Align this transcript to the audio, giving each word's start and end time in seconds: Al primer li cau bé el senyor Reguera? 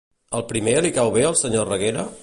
Al 0.37 0.45
primer 0.53 0.73
li 0.85 0.93
cau 0.97 1.13
bé 1.19 1.27
el 1.33 1.39
senyor 1.43 1.71
Reguera? 1.75 2.13